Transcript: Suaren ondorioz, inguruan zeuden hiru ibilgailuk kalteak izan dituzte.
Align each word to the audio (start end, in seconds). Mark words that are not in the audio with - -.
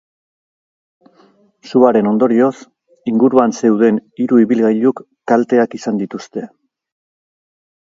Suaren 1.73 2.09
ondorioz, 2.13 2.49
inguruan 3.13 3.55
zeuden 3.63 4.03
hiru 4.21 4.43
ibilgailuk 4.49 5.07
kalteak 5.35 5.81
izan 5.83 6.05
dituzte. 6.05 6.51